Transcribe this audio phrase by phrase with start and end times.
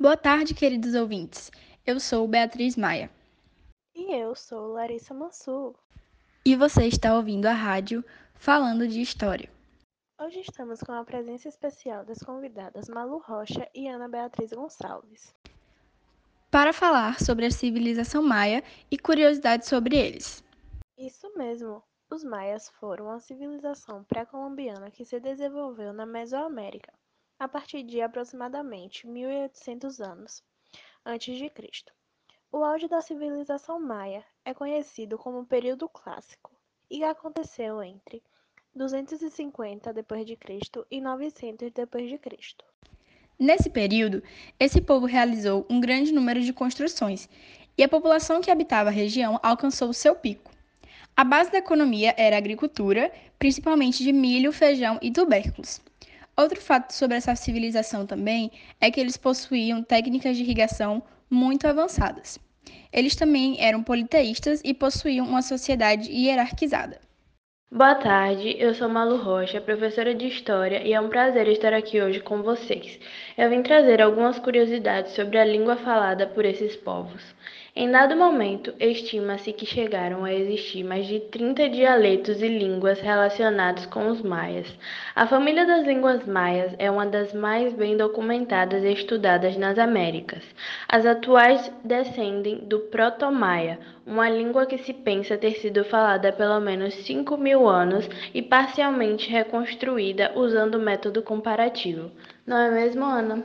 [0.00, 1.52] Boa tarde, queridos ouvintes.
[1.86, 3.10] Eu sou Beatriz Maia.
[3.94, 5.74] E eu sou Larissa Mansur.
[6.42, 8.02] E você está ouvindo a rádio
[8.34, 9.50] Falando de História.
[10.18, 15.36] Hoje estamos com a presença especial das convidadas Malu Rocha e Ana Beatriz Gonçalves.
[16.50, 20.42] Para falar sobre a civilização maia e curiosidades sobre eles.
[20.96, 21.82] Isso mesmo.
[22.10, 26.90] Os maias foram uma civilização pré-colombiana que se desenvolveu na Mesoamérica
[27.40, 30.42] a partir de aproximadamente 1800 anos
[31.06, 31.90] antes de Cristo.
[32.52, 36.50] O auge da civilização maia é conhecido como período clássico
[36.90, 38.22] e aconteceu entre
[38.74, 40.38] 250 d.C.
[40.90, 42.20] e 900 d.C.
[43.38, 44.22] Nesse período,
[44.58, 47.26] esse povo realizou um grande número de construções
[47.78, 50.50] e a população que habitava a região alcançou seu pico.
[51.16, 55.80] A base da economia era a agricultura, principalmente de milho, feijão e tubérculos.
[56.40, 58.50] Outro fato sobre essa civilização também
[58.80, 62.38] é que eles possuíam técnicas de irrigação muito avançadas.
[62.90, 66.98] Eles também eram politeístas e possuíam uma sociedade hierarquizada.
[67.72, 72.02] Boa tarde, eu sou Malu Rocha, professora de História, e é um prazer estar aqui
[72.02, 72.98] hoje com vocês.
[73.38, 77.22] Eu vim trazer algumas curiosidades sobre a língua falada por esses povos.
[77.74, 83.86] Em dado momento, estima-se que chegaram a existir mais de 30 dialetos e línguas relacionados
[83.86, 84.66] com os maias.
[85.14, 90.42] A família das línguas maias é uma das mais bem documentadas e estudadas nas Américas.
[90.88, 96.92] As atuais descendem do proto-maia, uma língua que se pensa ter sido falada pelo menos
[96.94, 102.10] 5 mil anos e parcialmente reconstruída usando o método comparativo.
[102.46, 103.44] Não é mesmo, Ana?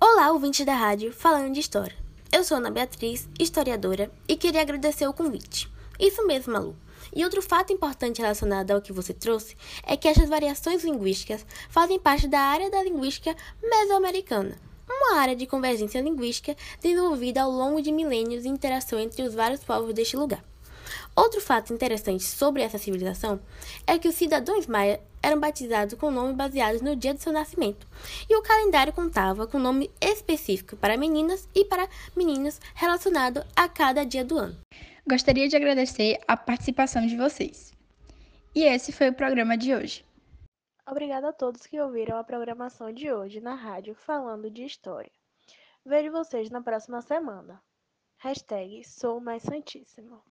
[0.00, 1.96] Olá, ouvinte da rádio, falando de história.
[2.32, 5.70] Eu sou Ana Beatriz, historiadora, e queria agradecer o convite.
[6.00, 6.76] Isso mesmo, Malu.
[7.14, 9.54] E outro fato importante relacionado ao que você trouxe
[9.86, 14.56] é que essas variações linguísticas fazem parte da área da linguística mesoamericana,
[14.88, 19.62] uma área de convergência linguística desenvolvida ao longo de milênios e interação entre os vários
[19.62, 20.42] povos deste lugar.
[21.14, 23.40] Outro fato interessante sobre essa civilização
[23.86, 27.86] é que os cidadãos maia eram batizados com nomes baseados no dia do seu nascimento,
[28.28, 34.04] e o calendário contava com nome específico para meninas e para meninos relacionado a cada
[34.04, 34.58] dia do ano.
[35.06, 37.72] Gostaria de agradecer a participação de vocês.
[38.54, 40.04] E esse foi o programa de hoje.
[40.88, 45.10] Obrigada a todos que ouviram a programação de hoje na rádio Falando de História.
[45.84, 47.62] Vejo vocês na próxima semana.
[48.18, 50.22] Hashtag Sou Mais Santíssimo.